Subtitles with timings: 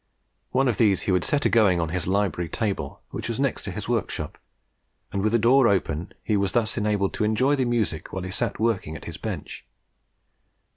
[0.49, 3.71] One of these he would set agoing on his library table, which was next to
[3.71, 4.39] his workshop,
[5.11, 8.23] and with the door kept open, he was thus enabled to enjoy the music while
[8.23, 9.63] he sat working at his bench.